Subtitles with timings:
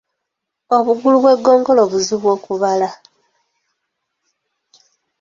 [0.77, 2.89] Obugulu bw’eggongolo buzibu okubala.